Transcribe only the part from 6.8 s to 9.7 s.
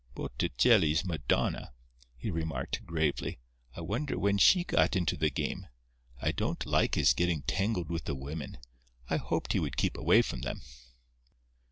his getting tangled with the women. I hoped he